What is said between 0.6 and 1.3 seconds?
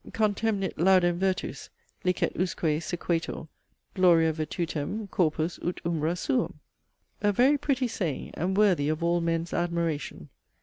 laudem